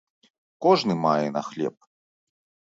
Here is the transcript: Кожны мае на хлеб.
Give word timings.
Кожны 0.67 0.97
мае 1.05 1.27
на 1.37 1.45
хлеб. 1.51 1.75